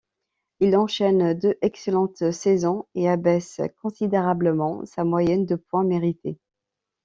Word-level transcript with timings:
Il 0.61 0.75
enchaîne 0.77 1.35
deux 1.37 1.59
excellentes 1.61 2.31
saisons 2.31 2.87
et 2.95 3.07
abaisse 3.07 3.61
considérablement 3.83 4.83
sa 4.83 5.03
moyenne 5.03 5.45
de 5.45 5.53
points 5.55 5.83
mérités. 5.83 6.39